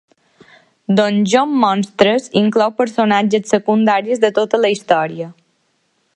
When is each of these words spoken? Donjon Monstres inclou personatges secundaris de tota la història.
Donjon 0.99 1.51
Monstres 1.65 2.25
inclou 2.43 2.73
personatges 2.81 3.55
secundaris 3.57 4.25
de 4.27 4.35
tota 4.41 4.63
la 4.65 4.75
història. 4.79 5.31